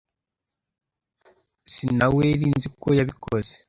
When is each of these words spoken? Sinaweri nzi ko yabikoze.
Sinaweri 1.73 2.45
nzi 2.55 2.67
ko 2.81 2.87
yabikoze. 2.99 3.53